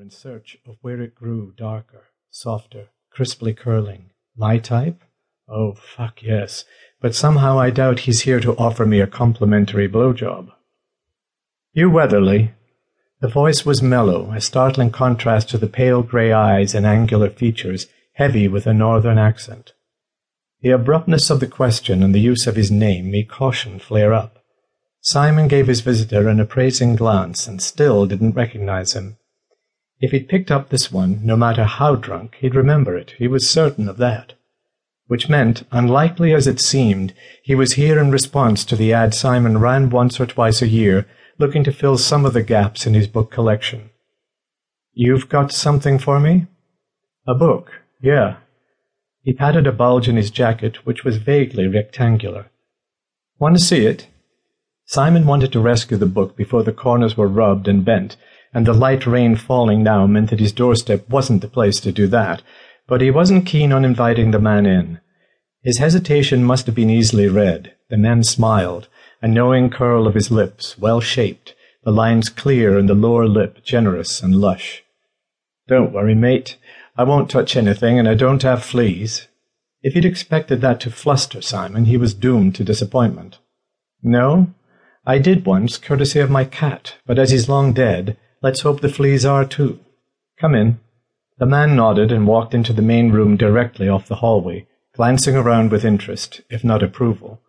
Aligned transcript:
in 0.00 0.10
search 0.10 0.58
of 0.66 0.76
where 0.82 1.00
it 1.00 1.14
grew 1.14 1.52
darker, 1.56 2.04
softer, 2.30 2.88
crisply 3.10 3.54
curling. 3.54 4.10
My 4.36 4.58
type? 4.58 5.02
Oh, 5.48 5.72
fuck 5.72 6.22
yes. 6.22 6.64
But 7.00 7.14
somehow 7.14 7.58
I 7.58 7.70
doubt 7.70 8.00
he's 8.00 8.20
here 8.20 8.40
to 8.40 8.56
offer 8.56 8.84
me 8.84 9.00
a 9.00 9.06
complimentary 9.06 9.88
blowjob. 9.88 10.50
You 11.72 11.90
Weatherly. 11.90 12.52
The 13.20 13.28
voice 13.28 13.64
was 13.64 13.82
mellow, 13.82 14.30
a 14.32 14.40
startling 14.40 14.90
contrast 14.90 15.48
to 15.50 15.58
the 15.58 15.66
pale 15.66 16.02
grey 16.02 16.32
eyes 16.32 16.74
and 16.74 16.86
angular 16.86 17.30
features, 17.30 17.86
heavy 18.12 18.46
with 18.46 18.66
a 18.66 18.74
northern 18.74 19.18
accent. 19.18 19.72
The 20.60 20.70
abruptness 20.70 21.30
of 21.30 21.40
the 21.40 21.46
question 21.46 22.02
and 22.02 22.14
the 22.14 22.20
use 22.20 22.46
of 22.46 22.56
his 22.56 22.70
name 22.70 23.10
made 23.10 23.28
caution 23.28 23.78
flare 23.78 24.12
up. 24.12 24.44
Simon 25.00 25.48
gave 25.48 25.66
his 25.66 25.80
visitor 25.80 26.28
an 26.28 26.40
appraising 26.40 26.94
glance 26.94 27.46
and 27.46 27.62
still 27.62 28.06
didn't 28.06 28.34
recognize 28.34 28.92
him. 28.92 29.16
If 30.00 30.12
he'd 30.12 30.28
picked 30.28 30.50
up 30.50 30.68
this 30.68 30.92
one, 30.92 31.20
no 31.24 31.36
matter 31.36 31.64
how 31.64 31.96
drunk, 31.96 32.36
he'd 32.40 32.54
remember 32.54 32.96
it. 32.96 33.14
He 33.18 33.26
was 33.26 33.50
certain 33.50 33.88
of 33.88 33.96
that. 33.96 34.34
Which 35.06 35.28
meant, 35.28 35.64
unlikely 35.72 36.32
as 36.32 36.46
it 36.46 36.60
seemed, 36.60 37.14
he 37.42 37.54
was 37.54 37.72
here 37.72 37.98
in 37.98 38.10
response 38.10 38.64
to 38.66 38.76
the 38.76 38.92
ad 38.92 39.14
Simon 39.14 39.58
ran 39.58 39.90
once 39.90 40.20
or 40.20 40.26
twice 40.26 40.62
a 40.62 40.68
year, 40.68 41.06
looking 41.38 41.64
to 41.64 41.72
fill 41.72 41.98
some 41.98 42.24
of 42.24 42.32
the 42.32 42.42
gaps 42.42 42.86
in 42.86 42.94
his 42.94 43.08
book 43.08 43.30
collection. 43.30 43.90
You've 44.92 45.28
got 45.28 45.50
something 45.52 45.98
for 45.98 46.20
me? 46.20 46.46
A 47.26 47.34
book, 47.34 47.70
yeah. 48.00 48.36
He 49.22 49.32
patted 49.32 49.66
a 49.66 49.72
bulge 49.72 50.08
in 50.08 50.16
his 50.16 50.30
jacket, 50.30 50.86
which 50.86 51.04
was 51.04 51.16
vaguely 51.16 51.66
rectangular. 51.66 52.50
Want 53.38 53.56
to 53.56 53.62
see 53.62 53.86
it? 53.86 54.08
Simon 54.84 55.26
wanted 55.26 55.52
to 55.52 55.60
rescue 55.60 55.96
the 55.96 56.06
book 56.06 56.36
before 56.36 56.62
the 56.62 56.72
corners 56.72 57.16
were 57.16 57.28
rubbed 57.28 57.68
and 57.68 57.84
bent, 57.84 58.16
and 58.58 58.66
the 58.66 58.72
light 58.72 59.06
rain 59.06 59.36
falling 59.36 59.84
now 59.84 60.04
meant 60.04 60.30
that 60.30 60.40
his 60.40 60.50
doorstep 60.50 61.08
wasn't 61.08 61.40
the 61.42 61.46
place 61.46 61.78
to 61.78 61.92
do 61.92 62.08
that, 62.08 62.42
but 62.88 63.00
he 63.00 63.08
wasn't 63.08 63.46
keen 63.46 63.70
on 63.70 63.84
inviting 63.84 64.32
the 64.32 64.40
man 64.40 64.66
in. 64.66 64.98
His 65.62 65.78
hesitation 65.78 66.42
must 66.42 66.66
have 66.66 66.74
been 66.74 66.90
easily 66.90 67.28
read. 67.28 67.76
The 67.88 67.96
man 67.96 68.24
smiled, 68.24 68.88
a 69.22 69.28
knowing 69.28 69.70
curl 69.70 70.08
of 70.08 70.14
his 70.14 70.32
lips, 70.32 70.76
well 70.76 71.00
shaped, 71.00 71.54
the 71.84 71.92
lines 71.92 72.28
clear 72.28 72.76
and 72.76 72.88
the 72.88 72.96
lower 72.96 73.28
lip 73.28 73.62
generous 73.62 74.20
and 74.20 74.34
lush. 74.34 74.82
Don't 75.68 75.92
worry, 75.92 76.16
mate. 76.16 76.56
I 76.96 77.04
won't 77.04 77.30
touch 77.30 77.54
anything, 77.54 77.96
and 77.96 78.08
I 78.08 78.14
don't 78.14 78.42
have 78.42 78.64
fleas. 78.64 79.28
If 79.84 79.94
he'd 79.94 80.04
expected 80.04 80.62
that 80.62 80.80
to 80.80 80.90
fluster 80.90 81.40
Simon, 81.42 81.84
he 81.84 81.96
was 81.96 82.12
doomed 82.12 82.56
to 82.56 82.64
disappointment. 82.64 83.38
No? 84.02 84.52
I 85.06 85.18
did 85.18 85.46
once, 85.46 85.78
courtesy 85.78 86.18
of 86.18 86.28
my 86.28 86.44
cat, 86.44 86.96
but 87.06 87.20
as 87.20 87.30
he's 87.30 87.48
long 87.48 87.72
dead, 87.72 88.16
let's 88.42 88.60
hope 88.60 88.80
the 88.80 88.88
fleas 88.88 89.24
are 89.24 89.44
too. 89.44 89.80
Come 90.40 90.54
in. 90.54 90.80
The 91.38 91.46
man 91.46 91.76
nodded 91.76 92.10
and 92.10 92.26
walked 92.26 92.54
into 92.54 92.72
the 92.72 92.82
main 92.82 93.10
room 93.12 93.36
directly 93.36 93.88
off 93.88 94.08
the 94.08 94.16
hallway, 94.16 94.66
glancing 94.94 95.36
around 95.36 95.70
with 95.70 95.84
interest, 95.84 96.40
if 96.50 96.64
not 96.64 96.82
approval. 96.82 97.40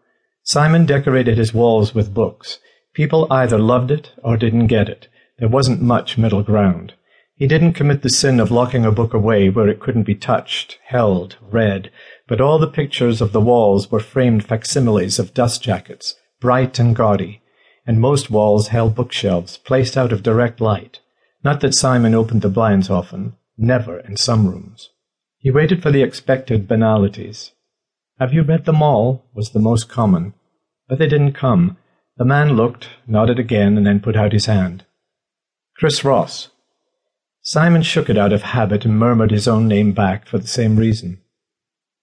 Simon 0.43 0.85
decorated 0.85 1.37
his 1.37 1.53
walls 1.53 1.93
with 1.93 2.13
books. 2.13 2.59
People 2.93 3.27
either 3.31 3.57
loved 3.57 3.91
it 3.91 4.11
or 4.23 4.37
didn't 4.37 4.67
get 4.67 4.89
it. 4.89 5.07
There 5.37 5.47
wasn't 5.47 5.81
much 5.81 6.17
middle 6.17 6.43
ground. 6.43 6.93
He 7.35 7.47
didn't 7.47 7.73
commit 7.73 8.01
the 8.01 8.09
sin 8.09 8.39
of 8.39 8.51
locking 8.51 8.85
a 8.85 8.91
book 8.91 9.13
away 9.13 9.49
where 9.49 9.69
it 9.69 9.79
couldn't 9.79 10.03
be 10.03 10.15
touched, 10.15 10.77
held, 10.87 11.37
read, 11.41 11.89
but 12.27 12.41
all 12.41 12.59
the 12.59 12.67
pictures 12.67 13.21
of 13.21 13.31
the 13.31 13.39
walls 13.39 13.89
were 13.89 14.01
framed 14.01 14.43
facsimiles 14.43 15.19
of 15.19 15.33
dust 15.33 15.63
jackets, 15.63 16.15
bright 16.41 16.77
and 16.79 16.95
gaudy, 16.95 17.41
and 17.89 17.99
most 17.99 18.29
walls 18.29 18.67
held 18.67 18.93
bookshelves 18.93 19.57
placed 19.57 19.97
out 19.97 20.13
of 20.13 20.21
direct 20.21 20.61
light. 20.61 20.99
Not 21.43 21.59
that 21.61 21.73
Simon 21.73 22.13
opened 22.13 22.43
the 22.43 22.47
blinds 22.47 22.87
often, 22.87 23.33
never 23.57 23.97
in 24.01 24.15
some 24.15 24.47
rooms. 24.47 24.91
He 25.39 25.49
waited 25.49 25.81
for 25.81 25.89
the 25.89 26.03
expected 26.03 26.67
banalities. 26.67 27.51
Have 28.19 28.31
you 28.31 28.43
read 28.43 28.65
them 28.65 28.83
all? 28.83 29.25
was 29.33 29.49
the 29.49 29.59
most 29.59 29.89
common. 29.89 30.35
But 30.87 30.99
they 30.99 31.07
didn't 31.07 31.33
come. 31.33 31.77
The 32.17 32.25
man 32.25 32.55
looked, 32.55 32.89
nodded 33.07 33.39
again, 33.39 33.75
and 33.75 33.87
then 33.87 34.01
put 34.01 34.15
out 34.15 34.33
his 34.33 34.45
hand. 34.45 34.85
Chris 35.75 36.05
Ross. 36.05 36.49
Simon 37.41 37.81
shook 37.81 38.07
it 38.07 38.19
out 38.19 38.33
of 38.33 38.43
habit 38.43 38.85
and 38.85 38.99
murmured 38.99 39.31
his 39.31 39.47
own 39.47 39.67
name 39.67 39.93
back 39.93 40.27
for 40.27 40.37
the 40.37 40.47
same 40.47 40.77
reason. 40.77 41.21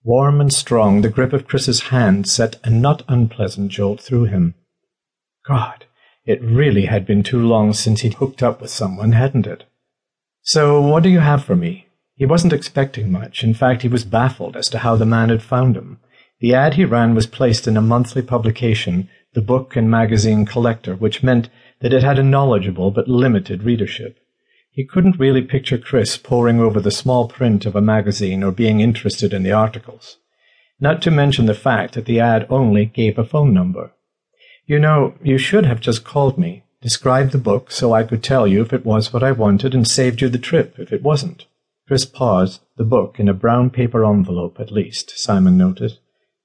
Warm 0.03 0.41
and 0.41 0.53
strong, 0.53 1.03
the 1.03 1.10
grip 1.10 1.33
of 1.33 1.47
Chris's 1.47 1.81
hand 1.94 2.28
set 2.28 2.56
a 2.65 2.71
not 2.71 3.05
unpleasant 3.06 3.71
jolt 3.71 4.00
through 4.00 4.25
him. 4.25 4.56
God, 5.47 5.87
it 6.25 6.43
really 6.43 6.87
had 6.87 7.07
been 7.07 7.23
too 7.23 7.41
long 7.41 7.73
since 7.73 8.01
he'd 8.01 8.15
hooked 8.15 8.43
up 8.43 8.61
with 8.61 8.71
someone, 8.71 9.12
hadn't 9.12 9.47
it? 9.47 9.65
So, 10.43 10.81
what 10.81 11.03
do 11.03 11.09
you 11.09 11.21
have 11.21 11.45
for 11.45 11.57
me? 11.57 11.87
He 12.15 12.27
wasn't 12.27 12.53
expecting 12.53 13.12
much. 13.12 13.45
In 13.45 13.55
fact, 13.55 13.83
he 13.83 13.89
was 13.89 14.05
baffled 14.05 14.57
as 14.57 14.69
to 14.71 14.79
how 14.79 14.97
the 14.97 15.07
man 15.07 15.29
had 15.29 15.43
found 15.43 15.77
him. 15.77 16.01
The 16.41 16.55
ad 16.55 16.75
he 16.75 16.84
ran 16.84 17.15
was 17.15 17.27
placed 17.27 17.69
in 17.69 17.77
a 17.77 17.83
monthly 17.83 18.23
publication, 18.23 19.09
the 19.34 19.43
book 19.43 19.77
and 19.77 19.91
magazine 19.91 20.47
collector, 20.47 20.97
which 20.97 21.23
meant 21.23 21.49
that 21.81 21.93
it 21.93 22.03
had 22.03 22.19
a 22.19 22.23
knowledgeable 22.23 22.91
but 22.91 23.09
limited 23.09 23.63
readership. 23.63 24.19
He 24.71 24.84
couldn't 24.84 25.19
really 25.19 25.43
picture 25.43 25.78
Chris 25.78 26.17
poring 26.17 26.61
over 26.61 26.81
the 26.81 26.91
small 26.91 27.28
print 27.28 27.67
of 27.67 27.77
a 27.77 27.81
magazine 27.81 28.43
or 28.43 28.51
being 28.51 28.81
interested 28.81 29.33
in 29.33 29.43
the 29.43 29.53
articles. 29.53 30.19
Not 30.81 31.01
to 31.03 31.11
mention 31.11 31.47
the 31.47 31.55
fact 31.55 31.95
that 31.95 32.05
the 32.05 32.21
ad 32.21 32.47
only 32.51 32.84
gave 32.84 33.19
a 33.19 33.25
phone 33.25 33.55
number. 33.55 33.93
You 34.66 34.81
know, 34.81 35.15
you 35.22 35.38
should 35.38 35.65
have 35.65 35.81
just 35.81 36.04
called 36.04 36.37
me, 36.38 36.65
described 36.82 37.31
the 37.31 37.38
book 37.38 37.71
so 37.71 37.93
I 37.93 38.03
could 38.03 38.22
tell 38.22 38.49
you 38.49 38.62
if 38.62 38.72
it 38.72 38.84
was 38.84 39.12
what 39.12 39.22
I 39.22 39.31
wanted, 39.31 39.75
and 39.75 39.87
saved 39.87 40.21
you 40.21 40.28
the 40.28 40.38
trip 40.38 40.78
if 40.78 40.93
it 40.93 41.03
wasn't. 41.03 41.47
Chris 41.87 42.04
paused, 42.04 42.60
the 42.77 42.84
book 42.84 43.21
in 43.21 43.28
a 43.28 43.34
brown 43.34 43.71
paper 43.71 44.04
envelope 44.04 44.59
at 44.59 44.72
least, 44.72 45.16
Simon 45.16 45.56
noted, 45.56 45.99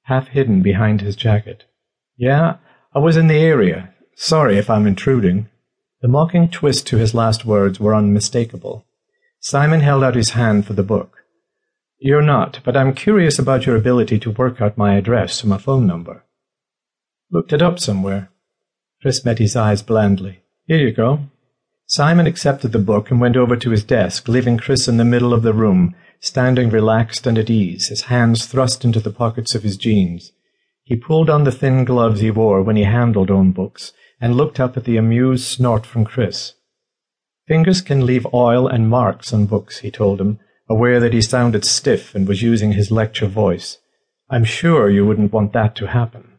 half 0.04 0.28
hidden 0.28 0.62
behind 0.62 1.02
his 1.02 1.16
jacket. 1.16 1.64
Yeah, 2.16 2.58
I 2.94 3.00
was 3.00 3.18
in 3.18 3.26
the 3.26 3.40
area. 3.40 3.92
Sorry 4.16 4.60
if 4.60 4.70
I'm 4.70 4.86
intruding. 4.86 5.50
The 6.02 6.08
mocking 6.08 6.48
twist 6.48 6.86
to 6.88 6.98
his 6.98 7.16
last 7.16 7.44
words 7.44 7.80
were 7.80 7.96
unmistakable. 7.96 8.86
Simon 9.40 9.80
held 9.80 10.04
out 10.04 10.14
his 10.14 10.32
hand 10.32 10.68
for 10.68 10.74
the 10.74 10.84
book. 10.84 11.18
You're 11.98 12.22
not, 12.22 12.60
but 12.64 12.78
I'm 12.78 12.94
curious 12.94 13.40
about 13.40 13.66
your 13.66 13.76
ability 13.76 14.20
to 14.20 14.32
work 14.32 14.62
out 14.62 14.78
my 14.78 14.94
address 14.96 15.42
from 15.42 15.52
a 15.52 15.60
phone 15.60 15.88
number. 15.88 16.24
Looked 17.34 17.54
it 17.54 17.62
up 17.62 17.80
somewhere. 17.80 18.30
Chris 19.02 19.24
met 19.24 19.40
his 19.40 19.56
eyes 19.56 19.82
blandly. 19.82 20.42
Here 20.68 20.78
you 20.80 20.92
go. 20.92 21.22
Simon 21.86 22.28
accepted 22.28 22.74
the 22.74 22.80
book 22.80 23.10
and 23.10 23.22
went 23.22 23.38
over 23.38 23.56
to 23.56 23.70
his 23.70 23.86
desk, 23.86 24.28
leaving 24.28 24.58
Chris 24.58 24.88
in 24.90 24.98
the 24.98 25.06
middle 25.06 25.34
of 25.34 25.42
the 25.42 25.54
room, 25.54 25.96
standing 26.20 26.70
relaxed 26.70 27.26
and 27.26 27.38
at 27.38 27.50
ease, 27.50 27.88
his 27.88 28.04
hands 28.04 28.46
thrust 28.46 28.84
into 28.84 29.00
the 29.00 29.12
pockets 29.12 29.56
of 29.56 29.64
his 29.64 29.78
jeans. 29.78 30.34
He 30.84 30.98
pulled 30.98 31.30
on 31.30 31.46
the 31.46 31.52
thin 31.52 31.86
gloves 31.86 32.20
he 32.20 32.32
wore 32.32 32.62
when 32.62 32.76
he 32.76 32.84
handled 32.84 33.32
own 33.32 33.54
books, 33.54 33.94
and 34.20 34.36
looked 34.36 34.60
up 34.60 34.76
at 34.76 34.84
the 34.84 34.98
amused 34.98 35.46
snort 35.46 35.86
from 35.86 36.04
Chris. 36.04 36.54
Fingers 37.48 37.82
can 37.82 38.06
leave 38.06 38.28
oil 38.34 38.68
and 38.68 38.90
marks 38.90 39.34
on 39.34 39.46
books, 39.46 39.80
he 39.80 39.90
told 39.90 40.20
him, 40.20 40.40
aware 40.70 41.00
that 41.00 41.14
he 41.14 41.22
sounded 41.22 41.64
stiff 41.64 42.14
and 42.14 42.28
was 42.28 42.42
using 42.42 42.74
his 42.74 42.92
lecture 42.92 43.28
voice. 43.28 43.78
I'm 44.30 44.44
sure 44.44 44.90
you 44.90 45.06
wouldn't 45.06 45.34
want 45.34 45.54
that 45.54 45.76
to 45.78 45.88
happen. 45.88 46.31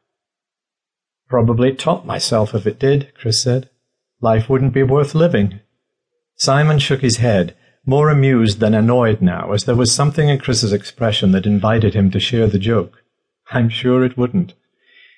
Probably 1.32 1.72
top 1.72 2.04
myself 2.04 2.54
if 2.54 2.66
it 2.66 2.78
did, 2.78 3.10
Chris 3.14 3.42
said. 3.42 3.70
Life 4.20 4.50
wouldn't 4.50 4.74
be 4.74 4.82
worth 4.82 5.14
living. 5.14 5.60
Simon 6.36 6.78
shook 6.78 7.00
his 7.00 7.16
head, 7.16 7.56
more 7.86 8.10
amused 8.10 8.60
than 8.60 8.74
annoyed 8.74 9.22
now, 9.22 9.52
as 9.52 9.64
there 9.64 9.74
was 9.74 9.90
something 9.90 10.28
in 10.28 10.38
Chris's 10.38 10.74
expression 10.74 11.32
that 11.32 11.46
invited 11.46 11.94
him 11.94 12.10
to 12.10 12.20
share 12.20 12.48
the 12.48 12.58
joke. 12.58 13.02
I'm 13.50 13.70
sure 13.70 14.04
it 14.04 14.18
wouldn't. 14.18 14.52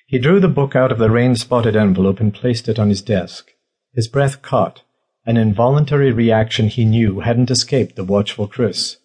He 0.07 0.17
drew 0.17 0.39
the 0.39 0.47
book 0.47 0.73
out 0.73 0.89
of 0.89 0.99
the 0.99 1.09
rain-spotted 1.09 1.75
envelope 1.75 2.21
and 2.21 2.33
placed 2.33 2.69
it 2.69 2.79
on 2.79 2.87
his 2.87 3.01
desk. 3.01 3.51
His 3.93 4.07
breath 4.07 4.41
caught, 4.41 4.83
an 5.25 5.35
involuntary 5.35 6.13
reaction 6.13 6.69
he 6.69 6.85
knew 6.85 7.19
hadn't 7.19 7.51
escaped 7.51 7.97
the 7.97 8.05
watchful 8.05 8.47
Chris. 8.47 8.95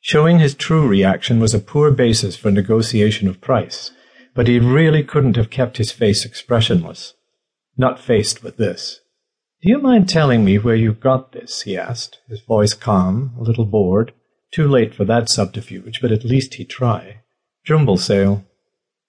Showing 0.00 0.38
his 0.38 0.54
true 0.54 0.86
reaction 0.86 1.40
was 1.40 1.52
a 1.52 1.58
poor 1.58 1.90
basis 1.90 2.36
for 2.36 2.52
negotiation 2.52 3.26
of 3.26 3.40
price 3.40 3.90
but 4.34 4.48
he 4.48 4.58
really 4.58 5.02
couldn't 5.02 5.36
have 5.36 5.50
kept 5.50 5.76
his 5.76 5.92
face 5.92 6.24
expressionless. 6.24 7.14
Not 7.76 8.00
faced 8.00 8.42
with 8.42 8.56
this. 8.56 9.00
Do 9.62 9.70
you 9.70 9.78
mind 9.78 10.08
telling 10.08 10.44
me 10.44 10.58
where 10.58 10.74
you 10.74 10.92
got 10.92 11.32
this? 11.32 11.62
he 11.62 11.76
asked, 11.76 12.18
his 12.28 12.40
voice 12.40 12.74
calm, 12.74 13.34
a 13.38 13.42
little 13.42 13.64
bored. 13.64 14.12
Too 14.52 14.68
late 14.68 14.94
for 14.94 15.04
that 15.06 15.28
subterfuge, 15.28 16.00
but 16.00 16.12
at 16.12 16.24
least 16.24 16.54
he'd 16.54 16.68
try. 16.68 17.22
Jumble 17.64 17.96
sale. 17.96 18.44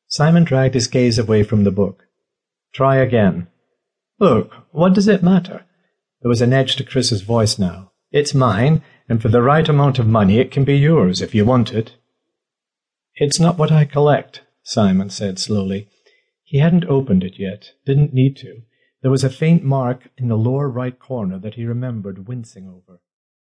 Simon 0.08 0.44
dragged 0.44 0.74
his 0.74 0.88
gaze 0.88 1.20
away 1.20 1.44
from 1.44 1.66
the 1.66 1.72
book. 1.72 2.08
Try 2.74 2.96
again. 2.98 3.48
Look, 4.20 4.54
what 4.72 4.94
does 4.94 5.08
it 5.08 5.22
matter? 5.22 5.66
There 6.22 6.30
was 6.30 6.42
an 6.42 6.54
edge 6.54 6.78
to 6.78 6.84
Chris's 6.84 7.22
voice 7.22 7.60
now. 7.60 7.92
It's 8.12 8.34
mine, 8.34 8.82
and 9.10 9.22
for 9.22 9.28
the 9.28 9.42
right 9.42 9.68
amount 9.68 10.00
of 10.00 10.08
money 10.08 10.40
it 10.40 10.52
can 10.52 10.64
be 10.64 10.78
yours 10.78 11.22
if 11.22 11.36
you 11.36 11.46
want 11.46 11.74
it. 11.74 11.96
It's 13.16 13.40
not 13.40 13.58
what 13.58 13.72
I 13.72 13.86
collect, 13.86 14.42
Simon 14.68 15.12
said 15.12 15.38
slowly. 15.38 15.88
He 16.44 16.58
hadn't 16.58 16.86
opened 16.86 17.24
it 17.24 17.38
yet, 17.38 17.74
didn't 17.86 18.14
need 18.14 18.36
to. 18.38 18.64
There 19.02 19.12
was 19.12 19.24
a 19.24 19.30
faint 19.30 19.64
mark 19.64 20.10
in 20.18 20.28
the 20.28 20.38
lower 20.38 20.68
right 20.68 20.98
corner 20.98 21.38
that 21.38 21.54
he 21.54 21.66
remembered 21.66 22.28
wincing 22.28 22.68
over. 22.68 23.00